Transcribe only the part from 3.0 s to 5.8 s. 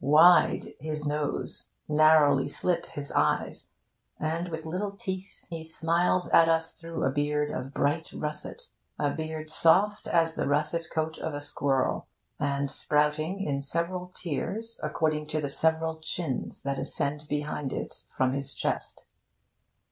eyes, and with little teeth he